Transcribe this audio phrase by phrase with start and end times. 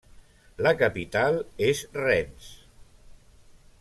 [0.67, 2.51] La capital és Rennes.